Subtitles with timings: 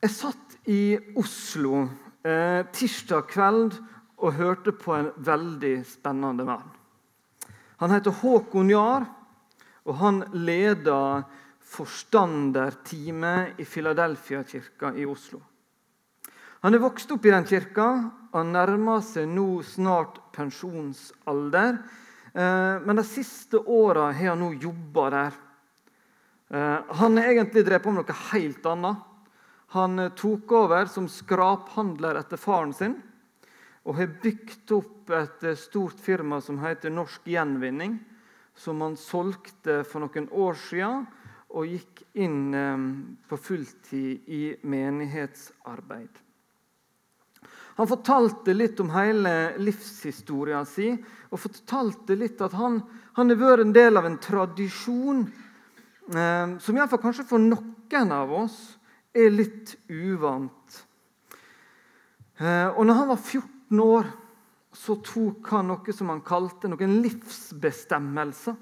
[0.00, 1.82] Jeg satt i Oslo
[2.24, 3.74] eh, tirsdag kveld
[4.16, 6.70] og hørte på en veldig spennende mann.
[7.82, 9.04] Han heter Håkon Jahr,
[9.84, 11.26] og han leder
[11.70, 15.42] forstanderteamet i Filadelfia-kirka i Oslo.
[16.64, 17.90] Han er vokst opp i den kirka.
[18.32, 21.76] og nærmer seg nå snart pensjonsalder.
[22.32, 25.38] Eh, men de siste åra har han nå jobba der.
[26.48, 29.09] Eh, han har egentlig drevet på med noe helt annet.
[29.76, 32.96] Han eh, tok over som skraphandler etter faren sin
[33.86, 37.98] og har bygd opp et eh, stort firma som heter Norsk Gjenvinning,
[38.54, 41.06] som han solgte for noen år siden
[41.50, 42.82] og gikk inn eh,
[43.30, 46.18] på fulltid i menighetsarbeid.
[47.80, 50.98] Han fortalte litt om hele livshistorien sin
[51.30, 52.82] og fortalte litt at han,
[53.16, 55.22] han har vært en del av en tradisjon
[56.10, 58.58] eh, som iallfall kanskje for noen av oss
[59.14, 60.80] er litt uvant.
[62.40, 64.10] Eh, og når han var 14 år,
[64.72, 68.54] så tok han noe som han kalte noen livsbestemmelser.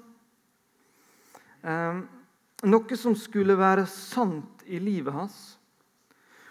[1.61, 2.01] Eh,
[2.69, 5.37] noe som skulle være sant i livet hans.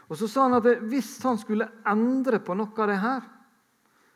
[0.09, 3.27] Og så sa han at hvis han skulle endre på noe av det her,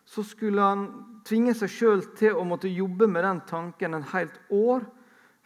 [0.08, 0.86] så skulle han
[1.26, 4.86] tvinge seg sjøl til å måtte jobbe med den tanken en helt år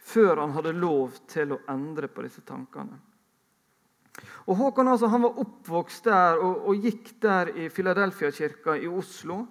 [0.07, 2.95] før han hadde lov til å endre på disse tankene.
[4.47, 9.43] Og Håkon altså, han var oppvokst der og, og gikk der i Filadelfia-kirka i Oslo.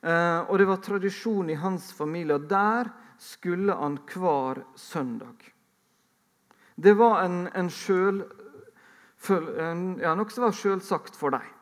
[0.00, 2.38] Eh, og det var tradisjon i hans familie.
[2.38, 5.52] Der skulle han hver søndag.
[6.78, 8.22] Det var en, en sjøl,
[9.58, 11.54] en, ja, noe som var selvsagt for dem.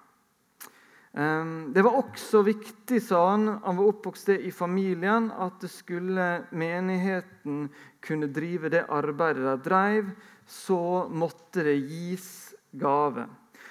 [1.17, 6.29] Eh, det var også viktig, sa han, han var oppvokst i familien, at det skulle
[6.53, 7.71] menigheten
[8.05, 10.12] kunne drive det arbeidet de drev,
[10.47, 12.45] så måtte det gis
[12.78, 13.27] gave.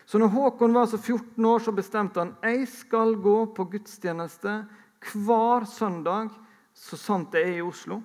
[0.06, 4.58] Så når Håkon var så 14 år, så bestemte han jeg skal gå på gudstjeneste
[5.06, 6.30] hver søndag,
[6.74, 8.02] så sant jeg er i Oslo.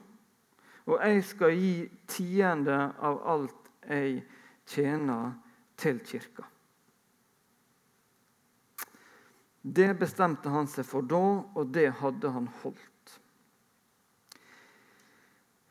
[0.91, 1.75] Og jeg skal gi
[2.09, 4.23] tiende av alt jeg
[4.69, 5.33] tjener,
[5.81, 6.45] til kirka.
[9.63, 11.23] Det bestemte han seg for da,
[11.57, 13.00] og det hadde han holdt.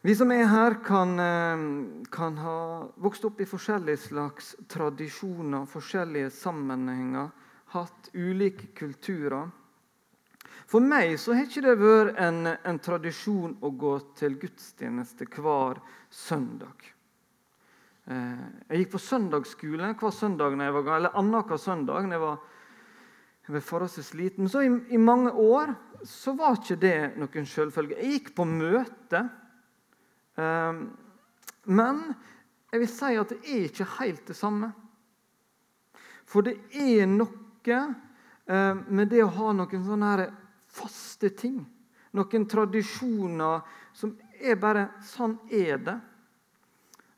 [0.02, 6.30] Vi som er her, kan, eh, kan, ha vokst opp i forskjellige slags tradisjoner, forskjellige
[6.32, 7.32] sammenhenger,
[7.76, 9.50] hatt ulike kulturer.
[10.72, 15.82] For meg så har ikke det vært en, en tradisjon å gå til gudstjeneste hver
[16.10, 16.88] søndag.
[18.08, 22.24] Eh, jeg gikk på søndagsskole hver søndag når jeg var, eller annenhver søndag når jeg
[22.24, 22.40] var,
[23.50, 24.48] jeg var forholdsvis liten.
[24.48, 25.76] Så i, i mange år
[26.08, 28.00] så var ikke det noen selvfølge.
[28.00, 29.26] Jeg gikk på møte.
[30.40, 30.84] Ehm,
[31.64, 32.04] men
[32.72, 34.72] jeg vil si at det er ikke helt det samme.
[36.30, 37.80] For det er noe
[38.46, 40.30] ehm, med det å ha noen sånne
[40.70, 41.60] faste ting.
[42.16, 45.98] Noen tradisjoner som er bare Sånn er det.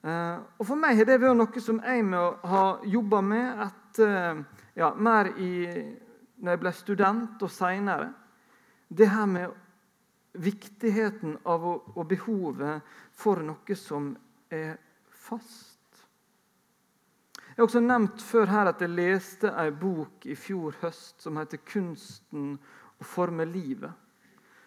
[0.08, 4.46] Ehm, og For meg har det vært noe som jeg må ha jobba med etter,
[4.76, 5.52] ja, mer i,
[6.42, 8.14] når jeg ble student og seinere.
[8.88, 9.52] Det her med
[10.34, 12.86] viktigheten av og behovet
[13.18, 14.14] for noe som
[14.52, 14.78] er
[15.10, 15.78] fast.
[17.52, 21.38] Jeg har også nevnt før her at jeg leste ei bok i fjor høst som
[21.38, 22.56] heter 'Kunsten
[23.00, 23.92] å forme livet'.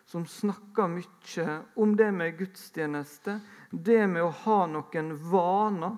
[0.06, 5.96] Som snakker mye om det med gudstjeneste, det med å ha noen vaner.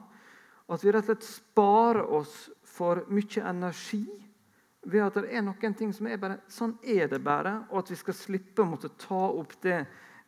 [0.69, 4.26] At vi rett og slett sparer oss for mye energi
[4.87, 7.91] ved at det er noen ting som er bare sånn er det bare, og at
[7.91, 9.81] vi skal slippe å måtte ta opp det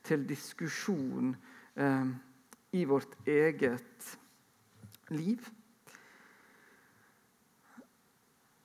[0.06, 1.34] til diskusjon
[1.78, 2.10] eh,
[2.74, 4.08] i vårt eget
[5.14, 5.46] liv.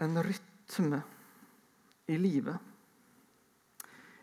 [0.04, 1.02] En rytme
[2.10, 2.58] i livet.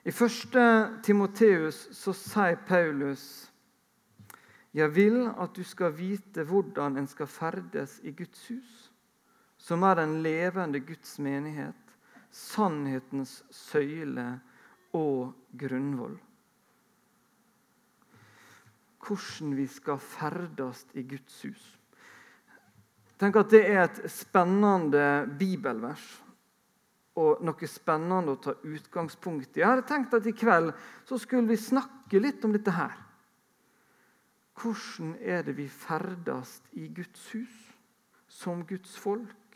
[0.04, 0.58] I 1.
[1.04, 3.25] Timoteus så sier Paulus
[4.72, 8.79] jeg vil at du skal vite hvordan en skal ferdes i Guds hus
[9.60, 11.76] som er den levende Guds menighet,
[12.32, 14.40] sannhetens søyle
[14.96, 16.17] og grunnvoll.
[19.00, 21.69] Hvordan vi skal ferdes i Guds hus.
[23.20, 26.23] Tenk at Det er et spennende bibelvers
[27.20, 29.61] og noe spennende å ta utgangspunkt i.
[29.61, 30.73] Jeg hadde tenkt at i kveld
[31.08, 32.94] så skulle vi snakke litt om dette her.
[34.61, 37.61] Hvordan er det vi ferdes i Guds hus
[38.29, 39.50] som Guds folk?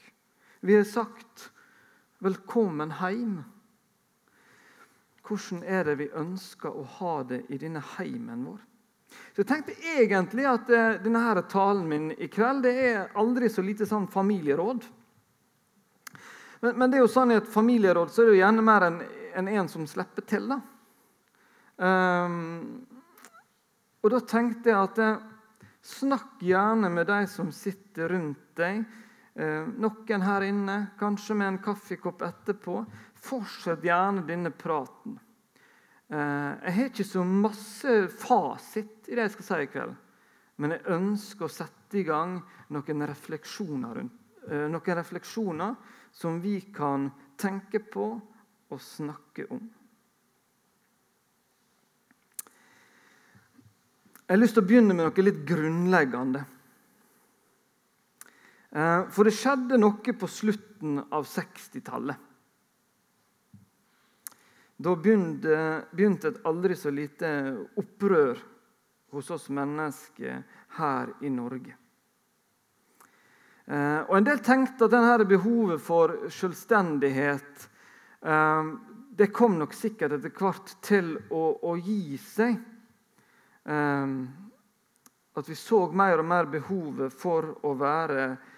[0.64, 1.52] Vi har sagt
[2.18, 3.42] 'velkommen heim'.
[5.28, 8.62] Hvordan er det vi ønsker å ha det i denne heimen vår?
[9.34, 13.48] Så Jeg tenkte egentlig at eh, denne her talen min i kveld det er aldri
[13.52, 14.88] så lite sånn familieråd.
[16.60, 18.88] Men, men, det er jo sånn i et familieråd så er det jo gjerne mer
[18.88, 19.00] enn
[19.34, 20.48] en, en som slipper til.
[20.48, 20.60] da.
[21.76, 22.86] Um,
[24.00, 25.20] og da tenkte jeg at jeg
[25.82, 28.86] snakk gjerne med de som sitter rundt deg.
[29.34, 32.84] Eh, noen her inne, kanskje med en kaffekopp etterpå.
[33.18, 35.18] Fortsett gjerne denne praten.
[36.08, 39.96] Eh, jeg har ikke så masse fasit i det jeg skal si i kveld.
[40.62, 42.36] Men jeg ønsker å sette i gang
[42.70, 45.76] noen refleksjoner, rundt, eh, noen refleksjoner
[46.12, 48.06] som vi kan tenke på
[48.70, 49.70] og snakke om.
[54.24, 56.46] Jeg har lyst til å begynne med noe litt grunnleggende.
[58.74, 62.30] Eh, for det skjedde noe på slutten av 60-tallet.
[64.74, 65.58] Da begynte,
[65.94, 67.28] begynte, et aldri så lite
[67.78, 68.40] opprør
[69.14, 70.40] hos oss mennesker
[70.80, 71.76] her i Norge.
[73.64, 77.68] Eh, og En del tenkte at denne behovet for selvstendighet
[78.26, 78.72] eh,
[79.14, 82.58] det kom nok sikkert etter hvert til å, å gi seg.
[85.34, 88.50] At vi så mer og mer behovet for å være eh,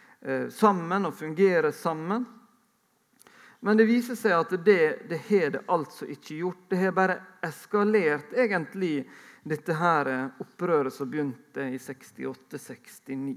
[0.50, 2.24] sammen og fungere sammen.
[3.66, 6.64] Men det viser seg at det, det har det altså ikke gjort.
[6.70, 9.06] Det har bare eskalert egentlig
[9.46, 13.36] dette her eh, opprøret som begynte i 68-69.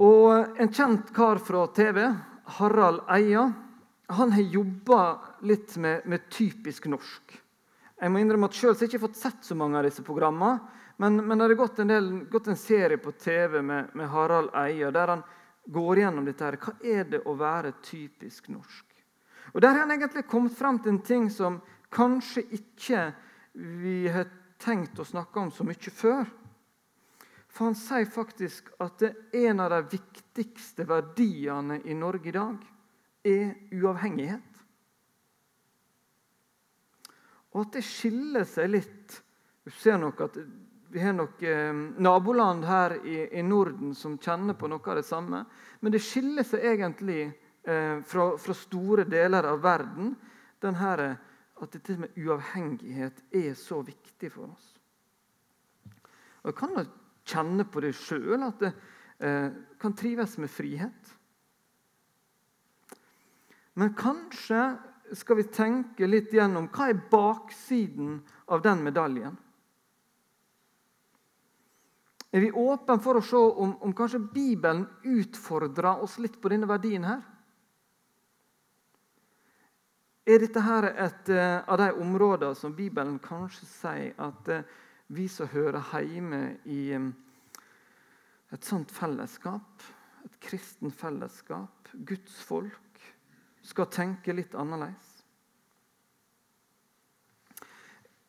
[0.00, 2.00] Og En kjent kar fra TV,
[2.58, 3.50] Harald Eia,
[4.10, 5.00] han har jobba
[5.46, 7.36] litt med, med typisk norsk.
[8.00, 10.79] Jeg må innrømme at Selv har jeg ikke fått sett så mange av disse programmene.
[11.00, 14.90] Men, men det har gått en, gått en, serie på TV med, med Harald Eia
[14.90, 15.22] der han
[15.64, 16.44] går gjennom dette.
[16.44, 16.58] her.
[16.60, 18.84] Hva er det å være typisk norsk?
[19.54, 21.56] Og Der har han egentlig kommet frem til en ting som
[21.88, 23.06] kanskje ikke
[23.80, 24.28] vi har
[24.60, 26.28] tenkt å snakke om så mye før.
[27.48, 32.72] For han sier faktisk at en av de viktigste verdiene i Norge i dag
[33.24, 34.64] er uavhengighet.
[37.56, 39.22] Og at det skiller seg litt.
[39.64, 40.44] Du ser nok at
[40.92, 45.06] Vi har nok eh, naboland her i, i, Norden som kjenner på noe av det
[45.06, 45.44] samme.
[45.80, 50.16] Men det skiller seg egentlig eh, fra, fra, store deler av verden
[50.58, 51.10] denne,
[51.60, 54.72] at dette med uavhengighet er så viktig for oss.
[56.42, 56.84] Og Jeg kan jo
[57.30, 58.70] kjenne på det sjøl, at det
[59.22, 59.46] eh,
[59.78, 61.12] kan trives med frihet.
[63.78, 64.64] Men kanskje
[65.14, 68.18] skal vi tenke litt gjennom hva er baksiden
[68.50, 69.38] av den medaljen.
[72.30, 76.68] Er vi åpne for å se om, om kanskje Bibelen utfordrer oss litt på denne
[76.70, 77.24] verdien her?
[80.30, 84.62] Er dette her et uh, av de områdene som Bibelen kanskje sier at uh,
[85.10, 87.08] vi som hører hjemme i um,
[88.54, 89.82] et sånt fellesskap,
[90.22, 93.02] et kristen fellesskap, Guds folk,
[93.66, 95.08] skal tenke litt annerledes.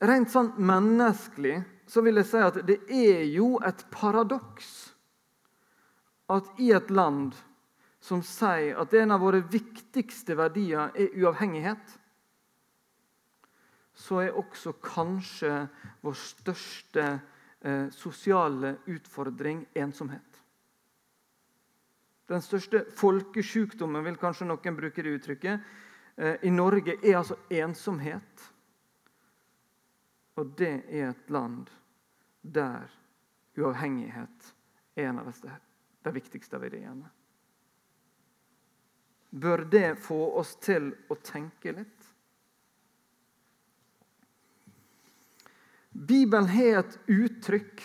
[0.01, 1.59] Rent sånn menneskelig
[1.91, 4.69] så vil jeg si at det er jo et paradoks
[6.31, 7.33] at i et land
[8.01, 11.97] som sier at en av våre viktigste verdier er uavhengighet,
[13.93, 15.51] så er også kanskje
[16.01, 20.39] vår største eh, sosiale utfordring ensomhet.
[22.31, 25.67] Den største folkesjukdommen, vil kanskje noen bruke det uttrykket,
[26.15, 28.47] eh, i Norge er altså ensomhet.
[30.39, 31.67] Og det er et land
[32.41, 32.91] der
[33.57, 34.53] uavhengighet
[34.95, 35.33] er en av
[36.03, 37.09] de viktigste verdiene.
[39.31, 42.07] Bør det få oss til å tenke litt?
[45.91, 47.83] Bibelen har et uttrykk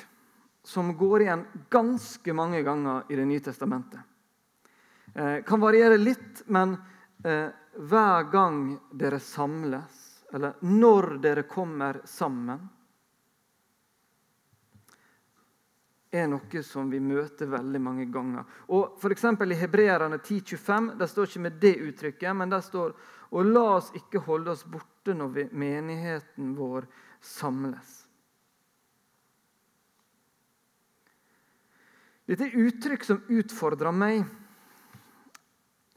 [0.67, 4.01] som går igjen ganske mange ganger i Det nye testamentet.
[5.15, 6.77] Eh, kan variere litt, men
[7.25, 12.69] eh, hver gang dere samles, eller når dere kommer sammen,
[16.17, 18.47] er noe som vi møter veldig mange ganger.
[18.73, 19.25] Og F.eks.
[19.25, 22.97] I Hebreerne 10,25 det står ikke med det uttrykket, men det står
[23.35, 26.87] og la oss ikke holde oss borte når vi, menigheten vår
[27.23, 28.03] samles.
[32.27, 34.25] Dette er uttrykk som utfordrer meg.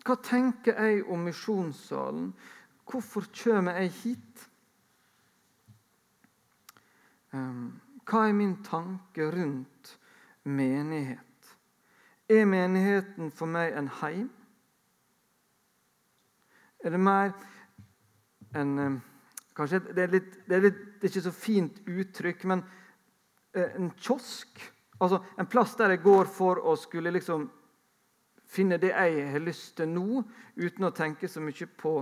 [0.06, 2.32] Hva tenker jeg om misjonssalen?
[2.90, 4.46] Hvorfor kommer jeg hit?
[7.34, 9.96] Ehm, hva er min tanke rundt
[10.44, 11.56] menighet?
[12.30, 14.28] Er menigheten for meg en heim?
[16.80, 17.32] Er det mer
[18.56, 19.00] en ehm,
[19.60, 22.62] Kanskje det er, litt, det er, litt, det er ikke så fint uttrykk, men
[23.52, 24.62] eh, en kiosk?
[25.04, 27.50] Altså En plass der jeg går for å skulle liksom
[28.50, 30.24] finne det jeg har lyst til nå,
[30.56, 31.94] uten å tenke så mye på,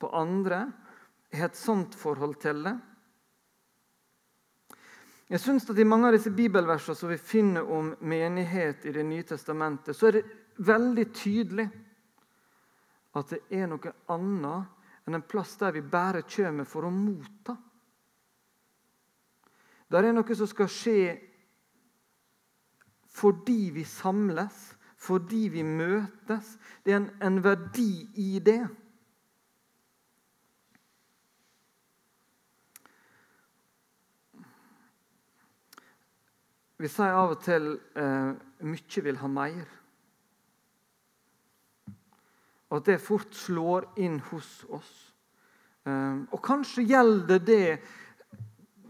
[0.00, 0.64] på andre.
[1.28, 2.74] Jeg har et sånt forhold til det.
[5.32, 9.04] Jeg synes at I mange av disse bibelversene som vi finner om menighet i Det
[9.08, 10.26] nye testamentet, så er det
[10.60, 11.64] veldig tydelig
[13.16, 17.56] at det er noe annet enn en plass der vi bare kommer for å motta.
[19.88, 21.00] Der er noe som skal skje
[23.12, 24.60] fordi vi samles,
[25.00, 26.58] fordi vi møtes.
[26.84, 28.62] Det er en, en verdi i det.
[36.82, 38.32] Vi sier av og til eh,
[38.66, 39.74] 'mye vil ha mer'.
[42.72, 44.90] Og at det fort slår inn hos oss.
[45.86, 47.66] Eh, og kanskje gjelder det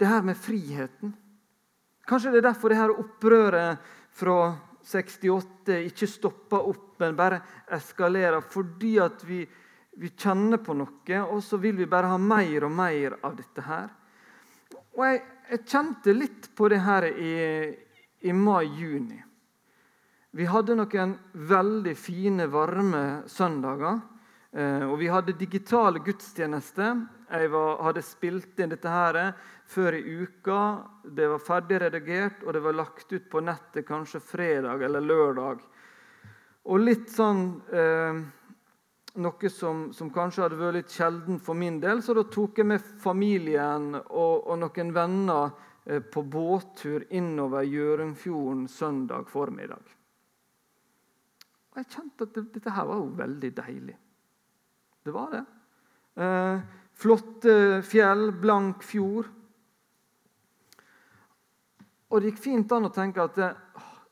[0.00, 1.12] det her med friheten.
[2.08, 4.38] Kanskje det er derfor det her opprøret fra
[4.88, 7.42] 68 ikke stopper opp, men bare
[7.76, 8.40] eskalerer.
[8.40, 9.42] Fordi at vi,
[10.00, 13.68] vi kjenner på noe, og så vil vi bare ha mer og mer av dette
[13.68, 13.92] her.
[14.96, 17.34] Og jeg, jeg kjente litt på det her i,
[18.20, 19.20] i mai-juni.
[20.32, 23.99] Vi hadde noen veldig fine, varme søndager.
[24.52, 27.02] Eh, og vi hadde digitale gudstjenester.
[27.32, 29.18] Jeg var, hadde spilt inn dette her
[29.68, 30.58] før i uka.
[31.04, 35.62] Det var ferdig redigert, og det var lagt ut på nettet kanskje fredag eller lørdag.
[36.68, 38.20] Og litt sånn eh,
[39.21, 42.69] Noe som, som, kanskje hadde vært litt sjelden for min del, så da tok jeg
[42.71, 45.50] med familien og, og noen venner
[45.85, 49.85] eh, på båttur innover Hjørundfjorden søndag formiddag.
[51.73, 53.99] Og Jeg kjente at det, dette her var jo veldig deilig.
[55.04, 55.45] Det var det.
[56.25, 56.64] Eh,
[57.04, 57.54] flotte
[57.85, 59.28] fjell, blank fjord.
[62.12, 63.54] Og det gikk fint an å tenke at det,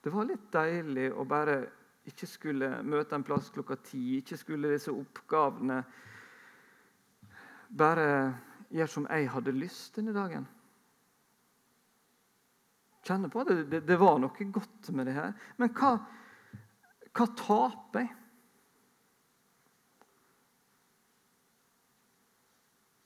[0.05, 1.61] det var litt deilig å bare
[2.11, 5.83] ikke skulle møte en plass klokka ti, ikke skulle disse oppgavene
[7.71, 8.07] Bare
[8.67, 10.43] gjøre som jeg hadde lyst denne dagen.
[13.07, 15.31] Kjenne på at det, det, det var noe godt med det her.
[15.55, 15.93] Men hva,
[17.15, 18.11] hva taper jeg?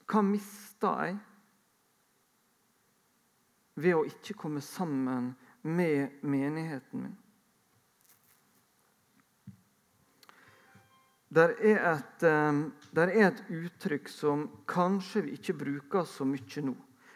[0.09, 1.21] Hva mister jeg?
[3.75, 5.33] ved å ikke komme sammen
[5.63, 7.17] med menigheten min.
[11.35, 16.63] Der er, et, ehm, der er et uttrykk som kanskje vi ikke bruker så mye
[16.63, 16.75] nå.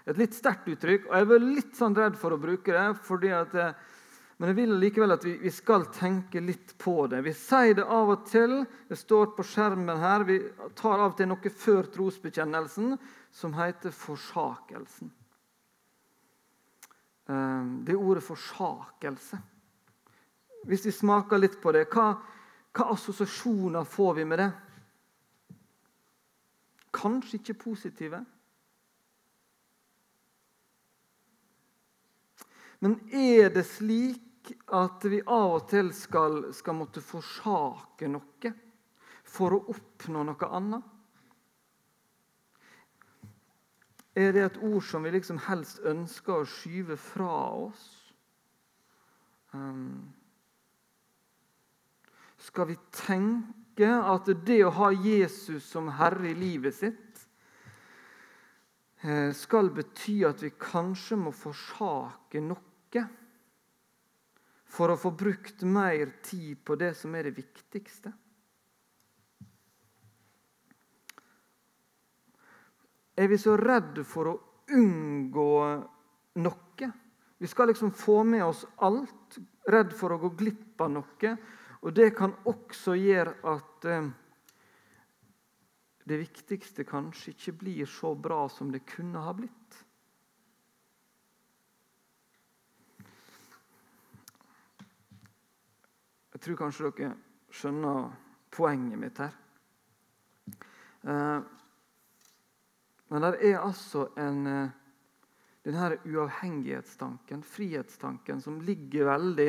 [0.08, 3.32] Et litt sterkt uttrykk, og jeg var litt sånn redd for å bruke det.
[3.32, 3.74] at, eh,
[4.38, 7.20] men jeg vil likevel at vi, vi, skal tenke litt på det.
[7.22, 8.64] Vi sier det av og til.
[8.88, 10.24] Det står på skjermen her.
[10.24, 10.38] Vi
[10.74, 12.98] tar av og til noe før trosbekjennelsen
[13.30, 15.12] som heter forsakelsen.
[17.28, 19.38] Ehm, det ordet forsakelse.
[20.66, 22.16] Hvis vi smaker litt på det, hva,
[22.78, 24.50] hva assosiasjoner får vi med det?
[26.94, 28.20] Kanskje ikke positive.
[32.78, 38.52] Men er det slik at vi av og til skal, skal måtte forsake noe
[39.26, 40.94] for å oppnå noe annet?
[44.18, 47.34] Er det et ord som vi liksom helst ønsker å skyve fra
[47.66, 47.84] oss?
[49.52, 50.08] Um,
[52.48, 57.24] skal vi tenke at det å ha Jesus som herre i livet sitt
[59.04, 63.04] eh, skal bety at vi kanskje må forsake noe
[64.68, 68.12] for å få brukt mer tid på det som er det viktigste?
[73.18, 74.36] er vi så redde for å
[74.78, 75.52] unngå
[76.38, 76.90] noe.
[77.38, 79.38] Vi skal liksom få med oss alt,
[79.70, 81.32] redd for å gå glipp av noe.
[81.82, 84.08] Og det kan også gjøre at eh,
[86.08, 89.84] det viktigste kanskje ikke blir så bra som det kunne ha blitt.
[96.32, 97.14] Jeg tror kanskje dere
[97.50, 98.10] skjønner
[98.54, 99.32] poenget mitt her.
[101.02, 101.40] Eh,
[103.08, 104.70] men det er altså en, eh,
[105.64, 109.48] denne uavhengighetstanken, frihetstanken, som ligger veldig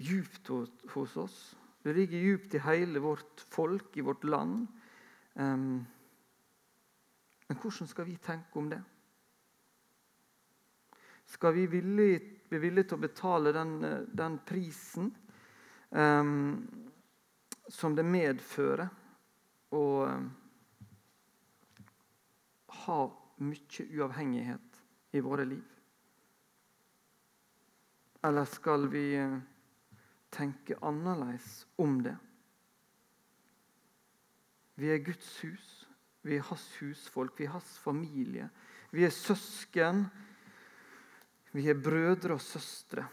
[0.00, 0.48] djupt
[0.94, 1.56] hos oss.
[1.82, 4.66] Det ligger djupt i hele vårt folk, i vårt land.
[5.34, 5.86] Um,
[7.48, 8.82] men hvordan skal vi tenke om det?
[11.26, 13.74] Skal vi være villige til å betale den,
[14.12, 15.12] den prisen
[15.90, 16.56] um,
[17.68, 18.88] som det medfører
[19.70, 19.84] å
[22.84, 23.00] ha
[23.40, 25.66] mye uavhengighet i våre liv?
[28.22, 29.38] Eller skal vi eh,
[30.30, 32.16] tenke annerledes om det.
[34.80, 35.70] Vi er Guds hus.
[36.22, 38.48] Vi er hans husfolk, vi er hans familie.
[38.92, 40.04] Vi er søsken.
[41.52, 43.06] Vi er brødre og søstre.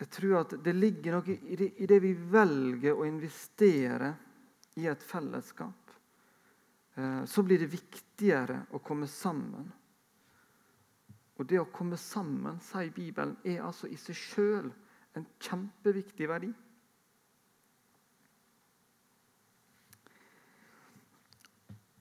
[0.00, 4.14] Jeg tror at det ligger noe i det, i det, vi velger å investere
[4.80, 5.92] i et fellesskap.
[6.96, 9.68] Eh, så blir det viktigere å komme sammen.
[11.40, 14.66] Og det å komme sammen, sier Bibelen, er altså i seg sjøl
[15.16, 16.50] en kjempeviktig verdi.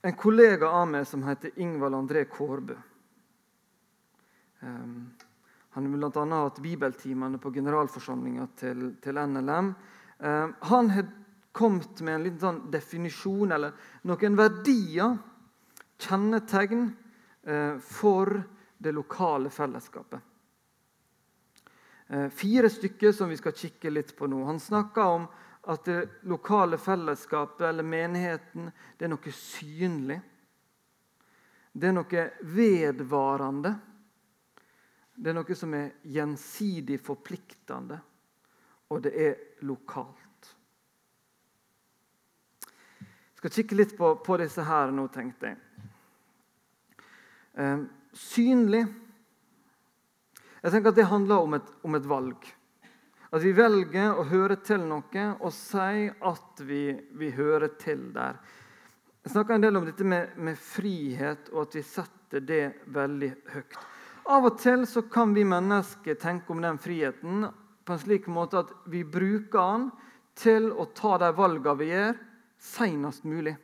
[0.03, 2.75] En kollega av meg som heter Ingvald André Kårbø.
[4.60, 5.08] Um,
[5.75, 6.27] han har bl.a.
[6.43, 9.74] hatt bibeltimene på generalforsamlinga til, til, NLM.
[10.19, 11.08] Um, han har
[11.55, 13.75] kommet med en liten sånn definisjon, eller
[14.08, 15.15] noen verdier,
[16.03, 16.89] kjennetegn,
[17.48, 18.41] uh, for
[18.79, 20.21] det lokale fellesskapet.
[22.07, 24.39] Uh, fire stykker som vi skal kikke litt på nå.
[24.48, 25.27] Han snakker om
[25.69, 30.17] at det lokale fellesskapet eller menigheten det er noe synlig.
[31.71, 33.75] Det er noe vedvarende.
[35.19, 38.00] Det er noe som er gjensidig forpliktende,
[38.88, 39.36] og det er
[39.67, 40.53] lokalt.
[43.03, 45.59] Jeg skal kikke litt på, på disse her nå, tenkte jeg.
[47.59, 47.83] Eh,
[48.16, 48.86] synlig
[50.60, 52.48] Jeg tenker at Det handler om et, om et valg.
[53.30, 58.39] At vi velger å høre til noe og si at vi, vi hører til der.
[59.24, 63.30] Jeg snakker en del om dette med, med, frihet, og at vi setter det veldig
[63.54, 63.78] høyt.
[64.30, 67.46] Av og til så kan vi mennesker tenke om den friheten
[67.86, 69.88] på en slik måte at vi bruker den
[70.39, 72.20] til å ta de valgene vi gjør,
[72.60, 73.56] senest mulig.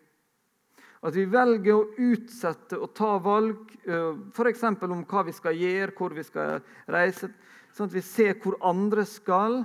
[1.05, 4.63] At vi velger å utsette og ta valg f.eks.
[4.65, 7.29] om hva vi skal gjøre, hvor vi skal reise
[7.75, 9.57] Sånn at vi ser hvor andre skal,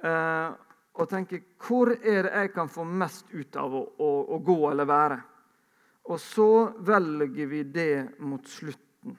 [0.00, 0.52] eh,
[0.96, 4.56] og tenker hvor er det jeg kan få mest ut av å, å, å gå
[4.70, 5.18] eller være.
[6.08, 6.48] Og så
[6.80, 7.92] velger vi det
[8.24, 9.18] mot slutten.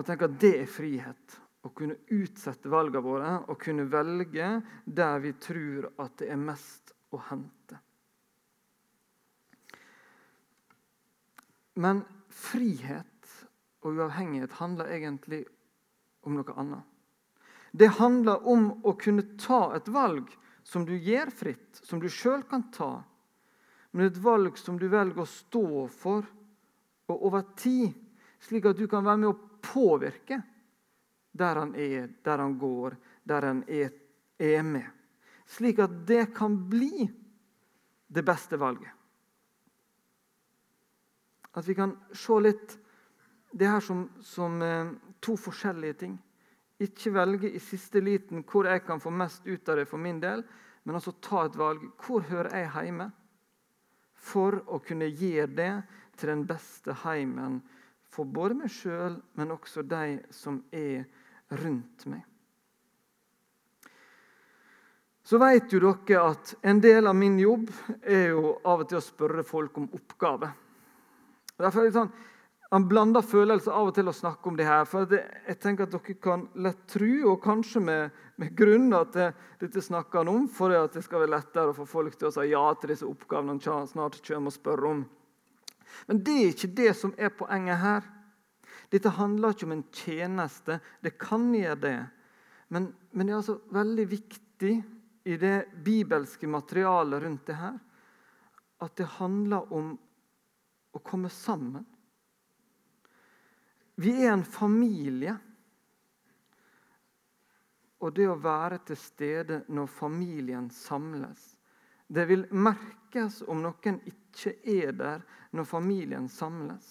[0.00, 1.38] Og tenker at det er frihet.
[1.62, 4.48] Å kunne utsette valgene våre og kunne velge
[4.88, 7.78] der vi tror at det er mest å hente.
[11.74, 13.30] Men frihet
[13.82, 15.44] og uavhengighet handler egentlig
[16.22, 16.84] om noe annet.
[17.72, 20.28] Det handler om å kunne ta et valg
[20.62, 23.00] som du gjør fritt, som du sjøl kan ta.
[23.92, 26.28] Men et valg som du velger å stå for
[27.10, 27.92] og over tid,
[28.40, 30.38] slik at du kan være med å påvirke
[31.32, 33.92] der han er, der han går, der han er,
[34.38, 34.88] er med.
[35.48, 37.08] Slik at det kan bli
[38.12, 38.92] det beste valget.
[41.52, 42.76] At vi kan se litt
[43.52, 46.14] det her som, som eh, to forskjellige ting.
[46.82, 50.20] Ikke velge i siste liten hvor jeg kan få mest ut av det for min
[50.22, 50.42] del,
[50.82, 51.84] men altså ta et valg.
[52.00, 53.10] Hvor hører jeg hjemme?
[54.22, 55.74] For å kunne gi det
[56.16, 57.60] til den beste heimen
[58.12, 61.06] for både meg sjøl, men også de som er
[61.62, 62.24] rundt meg.
[65.22, 67.70] Så vet jo dere at en del av min jobb
[68.02, 70.50] er jo av og til å spørre folk om oppgaver.
[71.62, 72.12] Derfor er det sånn,
[72.72, 74.84] han blander følelser av og til å snakke om det her.
[74.88, 79.12] for det, Jeg tenker at dere kan lett tro, og kanskje med, med grunn, at
[79.12, 82.30] det, dette snakker han om for at det skal være lettere å få folk til
[82.30, 85.04] å si ja til disse oppgavene han snart kommer og spør om.
[86.08, 88.02] Men det er ikke det som er poenget her.
[88.88, 90.80] Dette handler ikke om en tjeneste.
[91.04, 91.98] Det kan gjøre det.
[92.72, 94.74] Men, men det er altså veldig viktig
[95.28, 97.76] i det bibelske materialet rundt det her
[98.82, 99.92] at det handler om
[100.92, 101.84] å komme sammen.
[103.94, 105.36] Vi er en familie.
[108.02, 111.52] Og det å være til stede når familien samles
[112.12, 115.22] Det vil merkes om noen ikke er der
[115.54, 116.88] når familien samles.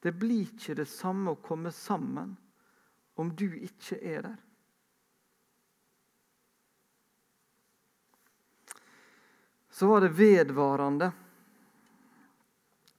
[0.00, 2.36] Det blir ikke det samme å komme sammen
[3.18, 4.38] om du ikke er der.
[9.80, 11.12] Så var det vedvarende.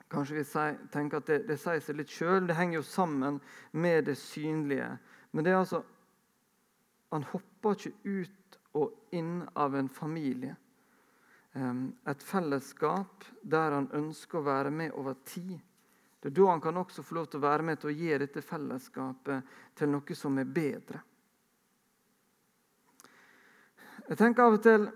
[0.07, 0.43] Kanskje vi
[0.91, 2.47] tenker at det, det sier seg litt sjøl.
[2.49, 3.35] Det henger jo sammen
[3.77, 4.87] med det synlige.
[5.29, 5.83] Men det er altså
[7.13, 10.55] Han hopper ikke ut og inn av en familie.
[12.09, 15.59] Et fellesskap der han ønsker å være med over tid.
[16.17, 18.09] Det er da han kan også få lov til å være med til å gi
[18.23, 21.03] dette fellesskapet til noe som er bedre.
[24.07, 24.89] Jeg tenker av og til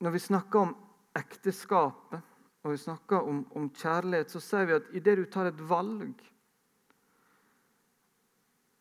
[0.00, 0.74] Når vi snakker om
[1.16, 2.26] ekteskapet
[2.64, 6.12] og vi snakker om, om kjærlighet, så sier vi at idet du tar et valg,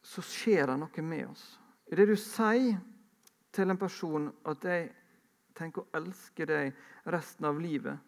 [0.03, 1.45] så skjer det noe med oss.
[1.91, 2.79] Idet du sier
[3.55, 4.91] til en person at 'jeg
[5.55, 6.73] tenker å elske deg
[7.05, 7.99] resten av livet',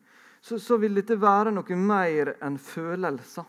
[0.41, 3.45] så, så vil dette være noe mer enn følelser.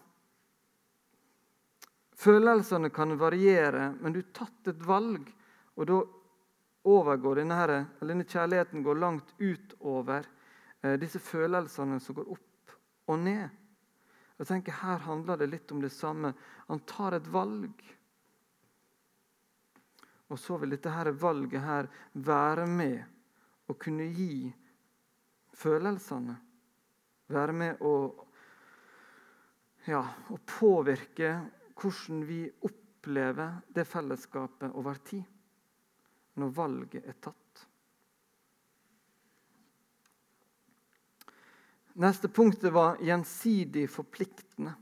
[2.22, 5.32] Følelsene kan variere, men du har tatt et valg,
[5.76, 6.02] og da
[6.84, 10.26] overgår denne, her, denne kjærligheten går langt utover
[10.82, 12.76] eh, disse følelsene som går opp
[13.10, 13.48] og ned.
[14.40, 16.32] Jeg tenker Her handler det litt om det samme.
[16.66, 17.84] Han tar et valg.
[20.32, 24.48] Og så vil dette her valget her være med å kunne gi
[25.54, 26.34] følelsene.
[27.32, 27.94] Være med å,
[29.86, 31.36] ja, å påvirke
[31.78, 35.28] hvordan vi opplever det fellesskapet over tid
[36.34, 37.66] når valget er tatt.
[41.92, 44.72] Neste punktet var gjensidig forpliktende.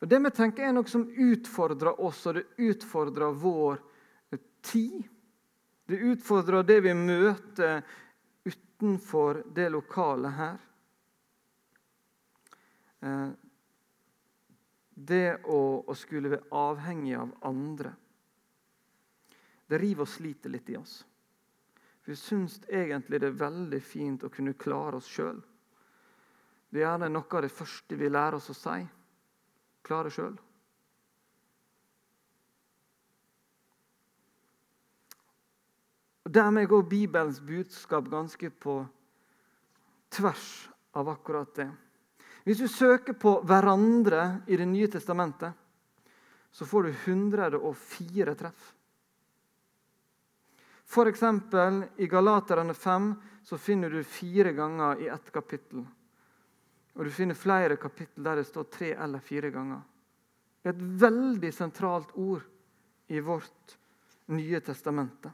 [0.00, 3.82] Og Det vi tenker er noe som utfordrer oss, og det utfordrer vår
[4.64, 5.02] tid.
[5.84, 7.82] Det utfordrer det vi møter
[8.48, 10.56] utenfor det lokalet her.
[15.00, 17.92] Det å, å skulle være avhengig av andre.
[19.70, 20.98] Det river og sliter litt i oss.
[22.04, 25.38] Vi syns egentlig det er veldig fint å kunne klare oss sjøl.
[26.70, 28.78] Det er gjerne noe av det første vi lærer oss å si.
[29.86, 30.36] Klare sjøl.
[36.30, 38.74] Dermed går Bibelens budskap ganske på
[40.14, 41.70] tvers av akkurat det.
[42.44, 45.52] Hvis du søker på hverandre i Det nye testamentet,
[46.50, 48.74] så får du 104 treff.
[50.90, 51.22] F.eks.
[51.96, 55.84] i Galaterne 5 så finner du fire ganger i ett kapittel.
[56.94, 59.84] Og du finner flere kapittel der det står tre eller fire ganger.
[60.62, 62.42] Det er et veldig sentralt ord
[63.08, 63.76] i vårt
[64.30, 65.32] Nye testamentet.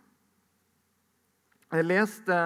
[1.69, 2.37] Jeg leste,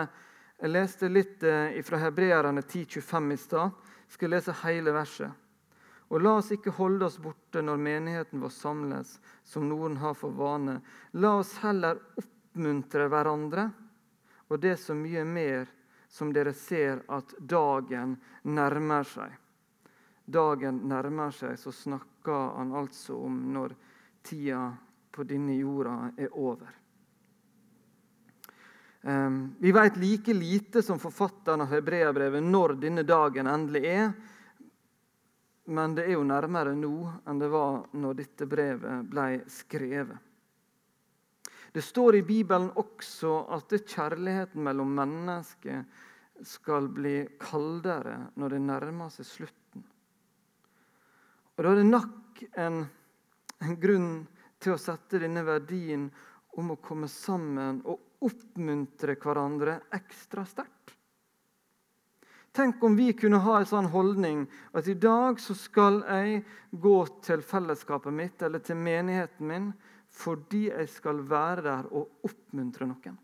[0.59, 5.31] jeg leste litt eh, fra Hebreerne 10,25 i stad skal lese hele verset.
[6.11, 9.13] Og la oss ikke holde oss borte når menigheten vår samles,
[9.47, 10.81] som noen har for vane.
[11.23, 13.69] La oss heller oppmuntre hverandre,
[14.51, 15.71] og det er så mye mer
[16.11, 18.17] som dere ser at dagen
[18.51, 19.31] nærmer seg.
[20.27, 23.77] Dagen nærmer seg, så snakker han altså om når
[24.27, 24.65] tida
[25.15, 26.75] på denne jorda er over.
[29.03, 34.13] Ehm, vi vet like lite som forfatteren av hebreabrevet når denne dagen endelig er.
[35.71, 36.97] Men det er jo nærmere nå
[37.29, 40.19] enn det var når dette brevet ble skrevet.
[41.73, 45.85] Det står i Bibelen også at kjærligheten mellom mennesker
[46.43, 49.85] skal bli kaldere når det nærmer seg slutten.
[51.55, 52.83] Og Da er det nok en,
[53.61, 54.13] en grunn
[54.59, 56.09] til å sette denne verdien
[56.59, 60.97] om å komme sammen og oppmuntre hverandre ekstra sterkt.
[62.53, 64.43] Tenk om vi kunne ha en sånn holdning
[64.75, 69.69] at i dag så skal jeg gå til fellesskapet mitt eller til menigheten min
[70.11, 73.19] fordi jeg skal være der og oppmuntre noen.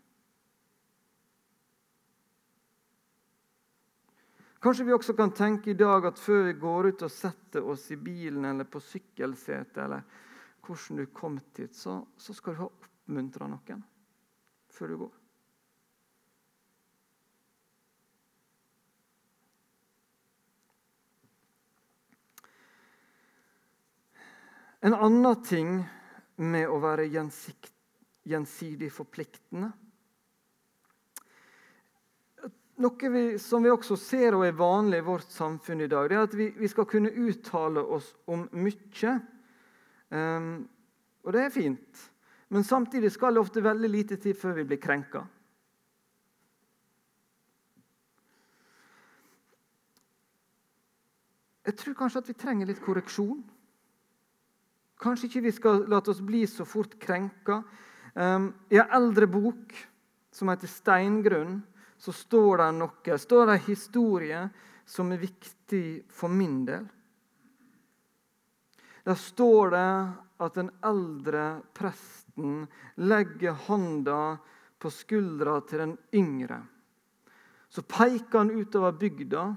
[4.63, 7.83] Kanskje vi også kan tenke i dag at før vi går ut og setter oss
[7.91, 10.07] i bilen eller på sykkelsetet, eller
[10.65, 13.83] hvordan du kom dit, så, så skal du ha oppmuntra noen
[14.77, 15.15] før du går.
[24.87, 25.81] En annen ting
[26.37, 29.73] med å være gjensidig forpliktende
[32.77, 36.17] Noe vi, som vi også ser og er vanlig i vårt samfunn i dag, det
[36.17, 39.13] er at vi, vi skal kunne uttale oss om mye.
[40.13, 40.51] Um,
[41.25, 42.03] og det er fint.
[42.47, 45.25] Men samtidig skal det ofte veldig lite til før vi blir krenka.
[51.67, 53.41] Jeg tror kanskje at vi trenger litt korreksjon.
[55.03, 57.59] Kanskje ikke vi skal la oss bli så fort krenka.
[58.15, 59.75] Um, I en eldre bok
[60.31, 61.61] som heter 'Steingrunn',
[61.97, 64.49] så står det noe, står det en historie
[64.85, 66.87] som er viktig for min del.
[69.05, 74.37] Der står det at den eldre presten legger hånda
[74.77, 76.59] på skuldra til den yngre.
[77.69, 79.47] Så peker han utover bygda,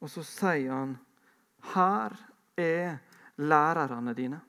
[0.00, 0.98] og så sier han,
[1.74, 2.16] 'Her
[2.56, 2.98] er
[3.36, 4.40] lærerne dine'.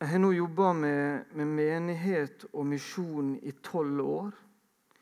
[0.00, 4.34] Jeg har nå jobba med, med, menighet og misjon i tolv år.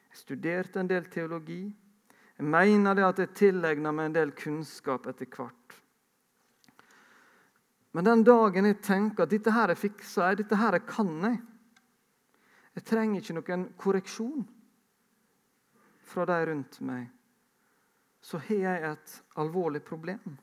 [0.08, 1.74] Jeg studerte en del teologi.
[2.38, 5.76] Jeg mener det at jeg tilegner meg en del kunnskap etter hvert.
[7.94, 11.42] Men den dagen jeg tenker at dette her er fiksa, dette her kan jeg
[12.74, 14.40] Jeg trenger ikke noen korreksjon
[16.02, 17.04] fra de rundt meg.
[18.18, 20.34] Så har jeg et alvorlig problem.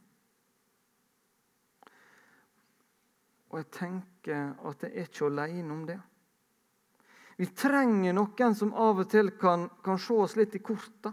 [3.52, 5.98] Og jeg tenker at jeg er ikke alene om det.
[7.36, 11.12] Vi trenger noen som av og til kan, kan se oss litt i korta.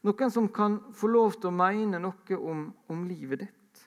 [0.00, 3.86] Noen som kan få lov til å mene noe om, om livet ditt.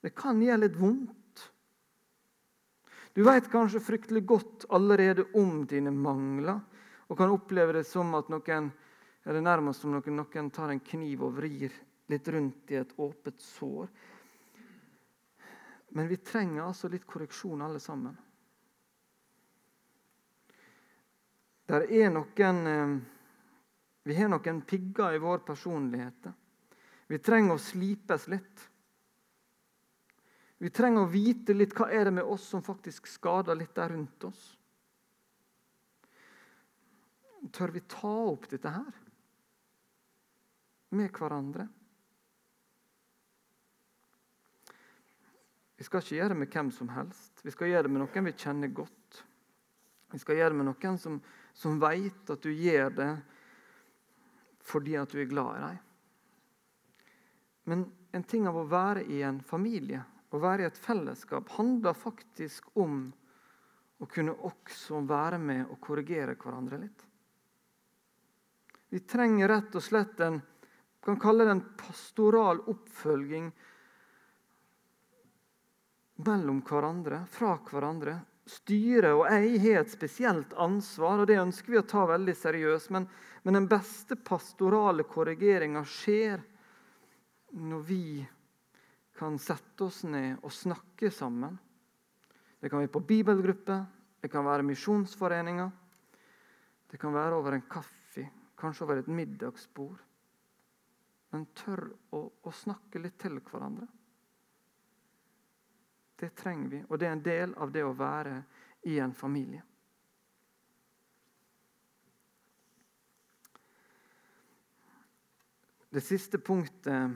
[0.00, 1.14] Det kan gjøre litt vondt.
[3.12, 6.60] Du vet kanskje fryktelig godt allerede om dine mangler
[7.08, 8.70] og kan oppleve det som at noen
[9.28, 11.74] eller nærmest som noen, noen tar en kniv og vrir
[12.08, 13.90] litt rundt i et åpent sår.
[15.92, 18.16] Men vi trenger altså litt korreksjon, alle sammen.
[21.68, 22.94] Der er noen eh,
[24.08, 26.30] Vi har noen pigger i vår personlighet.
[27.12, 28.62] Vi trenger å slipes litt.
[30.64, 33.92] Vi trenger å vite litt hva er det med oss som faktisk skader litt der
[33.92, 34.40] rundt oss.
[37.52, 38.96] Tør vi ta opp dette her
[40.96, 41.68] med hverandre?
[45.76, 47.44] Vi skal ikke gjøre det med hvem som helst.
[47.44, 49.24] Vi skal gjøre det med noen vi kjenner godt.
[50.16, 51.20] Vi skal gjøre det med noen som,
[51.52, 53.16] som vet at du gjør det
[54.68, 55.78] fordi at du er glad i dem.
[57.68, 57.84] Men
[58.16, 60.02] en ting av å være i en familie,
[60.32, 63.06] å være i et fellesskap, handler faktisk om
[63.98, 67.04] å kunne også være med og korrigere hverandre litt.
[68.88, 70.40] Vi trenger rett og slett en
[71.04, 73.50] kan kalle det en pastoral oppfølging
[76.26, 78.16] mellom hverandre, fra hverandre.
[78.48, 82.90] Styret og jeg har et spesielt ansvar, og det ønsker vi å ta veldig seriøst.
[82.94, 83.04] Men,
[83.44, 86.40] men den beste pastorale korrigeringa skjer
[87.58, 88.02] når vi
[89.18, 91.58] kan sette oss ned og snakke sammen.
[92.58, 93.78] Det kan være på bibelgruppe,
[94.22, 95.70] det kan være misjonsforeninger.
[96.88, 98.24] Det kan være over en kaffe,
[98.58, 100.00] kanskje over et middagsbord.
[101.34, 101.84] Men tør
[102.16, 103.86] å, å snakke litt til hverandre.
[106.18, 108.40] Det trenger vi, og det er en del av det å være
[108.90, 109.62] i en familie.
[115.88, 117.14] Det siste punktet,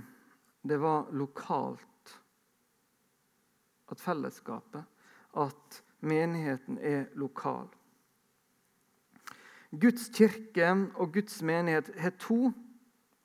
[0.62, 2.14] det var lokalt.
[3.90, 4.86] At fellesskapet,
[5.36, 7.68] at menigheten er lokal.
[9.72, 12.52] Guds kirke og Guds menighet har to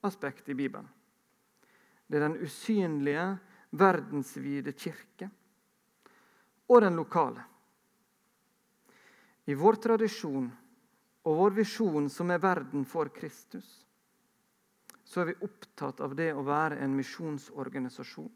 [0.08, 0.90] aspekt i Bibelen.
[2.08, 3.36] Det er den usynlige,
[3.72, 5.28] verdensvide kirke
[6.68, 7.44] og den lokale.
[9.48, 10.48] I vår tradisjon
[11.28, 13.68] og vår visjon, som er verden for Kristus,
[15.08, 18.32] så er vi opptatt av det å være en misjonsorganisasjon.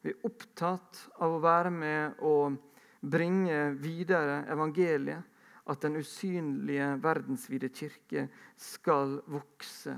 [0.00, 2.56] Vi er opptatt av å være med og
[3.00, 5.32] bringe videre evangeliet,
[5.66, 9.96] at den usynlige, verdensvide kirke skal vokse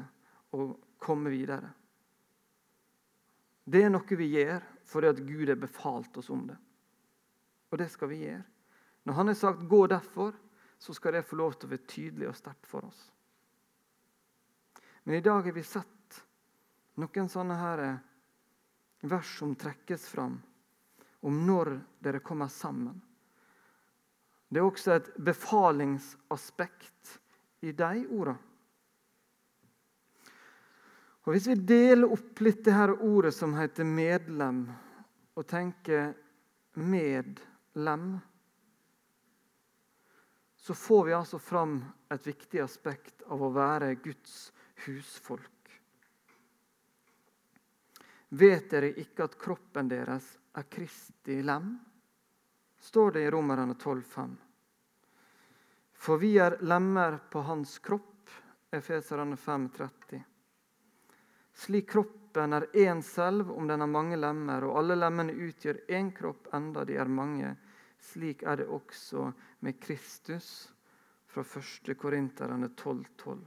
[0.57, 1.69] og komme videre.
[3.69, 6.57] Det er noe vi gjør fordi at Gud har befalt oss om det.
[7.71, 8.43] Og det skal vi gjøre.
[9.05, 10.35] Når han har sagt 'gå derfor',
[10.79, 13.13] så skal det få lov til å være tydelig og sterkt for oss.
[15.05, 16.25] Men i dag har vi sett
[16.95, 17.99] noen sånne her
[19.01, 20.43] vers som trekkes fram
[21.21, 23.03] om når dere kommer sammen.
[24.49, 27.19] Det er også et befalingsaspekt
[27.61, 28.39] i de ordene.
[31.29, 34.63] Og Hvis vi deler opp litt det her ordet som heter medlem,
[35.37, 36.15] og tenker
[36.81, 37.43] med
[37.79, 38.19] lem,
[40.59, 41.79] så får vi altså fram
[42.13, 44.51] et viktig aspekt av å være Guds
[44.87, 45.55] husfolk.
[48.29, 50.27] Vet dere ikke at kroppen deres
[50.59, 51.79] er Kristi lem?
[52.79, 54.37] står det i Romerne 12,5.
[55.93, 58.31] For vi er lemmer på hans kropp,
[58.71, 60.21] Efeserane 5,30.
[61.53, 66.13] Slik kroppen er én selv om den har mange lemmer, og alle lemmene utgjør én
[66.15, 67.57] kropp enda de er mange,
[68.01, 69.29] slik er det også
[69.67, 70.69] med Kristus
[71.29, 71.95] fra 1.
[71.99, 73.39] Korinterne 12,12.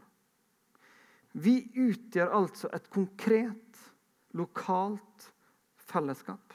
[1.31, 3.79] Vi utgjør altså et konkret,
[4.35, 5.31] lokalt
[5.91, 6.53] fellesskap.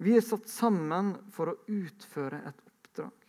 [0.00, 3.26] Vi er satt sammen for å utføre et oppdrag.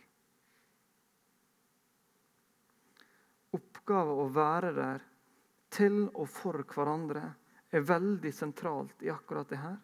[3.60, 5.04] Oppgaven å være der
[5.72, 7.26] til og for hverandre
[7.72, 9.78] er veldig sentralt i akkurat det her.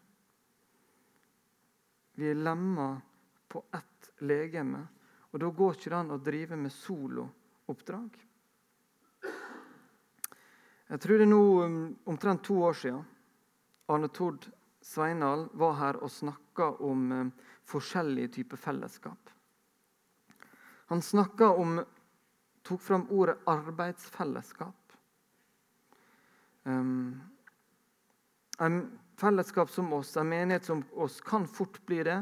[2.17, 3.01] Vi er lemmer
[3.47, 4.85] på ett legeme.
[5.31, 8.15] Og da går ikke det an å drive med solooppdrag.
[10.87, 13.01] Jeg tror det er nå um, omtrent to år siden
[13.91, 14.45] Arne Tord
[14.83, 17.31] Sveinal var her og snakka om um,
[17.67, 19.33] forskjellige typer fellesskap.
[20.87, 21.81] Han snakka om
[22.67, 24.91] Tok fram ordet arbeidsfellesskap.
[26.63, 27.21] Um,
[28.59, 28.81] en
[29.15, 32.17] fellesskap som oss, en menighet som oss, kan fort bli det.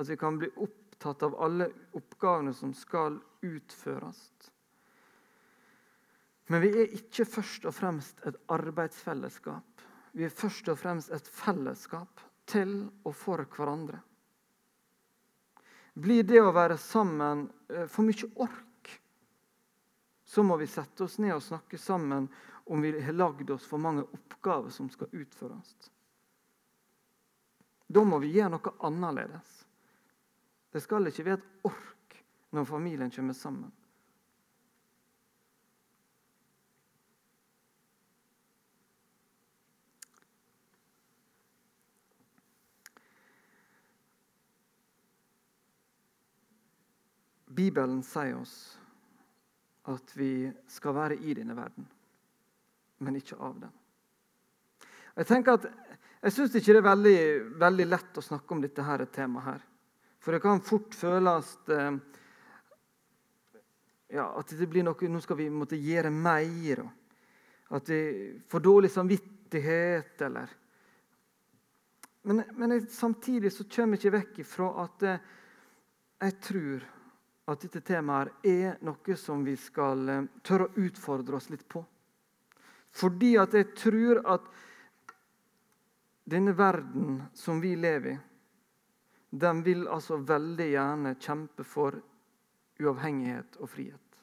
[0.00, 4.22] At vi kan bli opptatt av alle oppgavene som skal utføres.
[6.50, 9.84] Men vi er ikke først og fremst et arbeidsfellesskap.
[10.16, 12.72] Vi er først og fremst et fellesskap til
[13.04, 14.00] og for hverandre.
[16.00, 18.90] Blir det å være sammen eh, for mye ork,
[20.24, 22.28] så må vi sette oss ned og snakke sammen
[22.70, 25.74] om vi har lagd oss for mange oppgaver som skal utføres.
[27.90, 29.59] Da må vi gjøre noe annerledes.
[30.70, 32.18] Det skal ikke være et ork
[32.54, 33.72] når familien kommer sammen.
[47.60, 48.54] Bibelen sier oss
[49.90, 51.86] at vi skal være i denne verden,
[53.02, 53.72] men ikke av den.
[55.18, 55.66] Jeg tenker at,
[56.22, 57.18] jeg syns ikke det er veldig,
[57.60, 59.44] veldig, lett å snakke om dette her temaet.
[59.44, 59.69] her.
[60.20, 61.98] For det kan fort føles eh,
[64.12, 66.82] ja, at det blir noe Nå skal vi måtte gjøre mer.
[67.70, 68.00] At vi
[68.50, 70.56] får dårlig samvittighet, eller
[72.22, 75.22] Men, men samtidig så kommer jeg ikke vekk ifra at eh,
[76.20, 76.82] jeg tror
[77.48, 81.80] at dette temaet er noe som vi skal eh, tørre å utfordre oss litt på.
[82.92, 84.50] Fordi at jeg tror at
[86.30, 88.18] denne verden som vi lever i,
[89.30, 91.96] den vil altså veldig gjerne kjempe for
[92.80, 94.22] uavhengighet og frihet.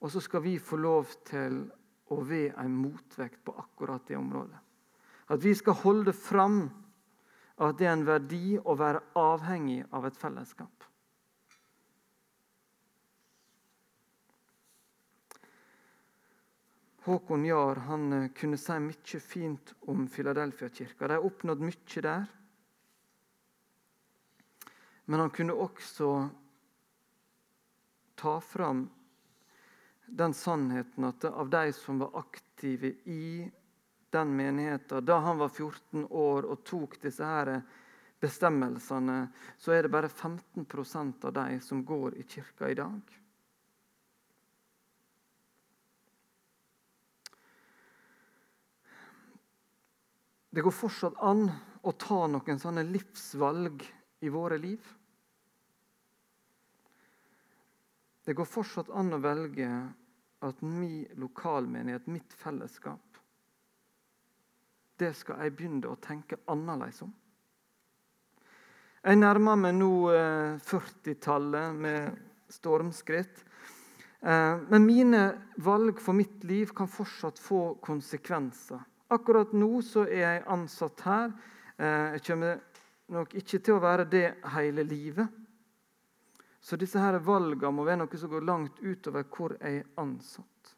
[0.00, 1.62] Og så skal vi få lov til
[2.10, 4.58] å være en motvekt på akkurat det området.
[5.30, 6.62] At vi skal holde fram
[7.60, 10.86] at det er en verdi å være avhengig av et fellesskap.
[17.04, 21.08] Håkon Jahr han eh, kunne si mye fint om Filadelfia-kirka.
[21.08, 22.26] De har oppnådd mye der.
[25.10, 26.28] Men han kunne også
[28.14, 28.84] ta fram
[30.06, 33.50] den sannheten at av de som var aktive i
[34.14, 37.50] den menigheten da han var 14 år og tok disse her
[38.22, 39.16] bestemmelsene,
[39.58, 43.18] så er det bare 15% av de som går i kirka i dag.
[50.54, 51.48] Det går fortsatt an
[51.82, 53.82] å ta noen sånne livsvalg
[54.22, 54.96] i våre liv.
[58.24, 59.68] Det går fortsatt an å velge
[60.40, 63.00] at min lokalmenighet, mitt fellesskap,
[65.00, 67.12] det skal jeg begynne å tenke annerledes om.
[69.00, 69.92] Jeg nærmer meg nå
[70.68, 72.18] 40-tallet eh, med
[72.52, 73.40] stormskritt.
[74.20, 75.22] Eh, men mine
[75.64, 78.82] valg for mitt liv kan fortsatt få konsekvenser.
[79.10, 81.32] Akkurat nå så er jeg ansatt her.
[81.80, 82.60] Eh, jeg kommer
[83.16, 85.39] nok ikke til å være det hele livet.
[86.60, 90.74] Så disse her valgene må være noe som går langt utover hvor jeg er ansatt.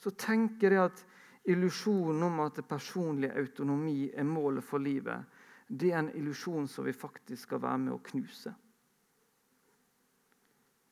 [0.00, 1.04] Så tenker jeg at
[1.50, 5.38] illusjonen om at personlig autonomi er målet for livet,
[5.70, 8.52] det er en illusjon som vi faktisk skal være med å knuse.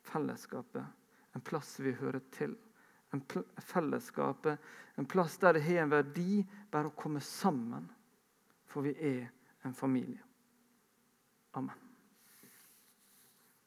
[0.07, 0.85] Fellesskapet,
[1.35, 2.55] en plass vi hører til
[3.11, 3.23] en
[3.57, 4.59] fellesskapet,
[4.95, 7.89] en plass der det har en verdi bare å komme sammen.
[8.69, 9.31] For vi er
[9.65, 10.21] en familie.
[11.57, 11.88] Amen.